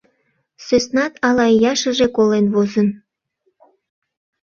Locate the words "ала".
1.27-1.45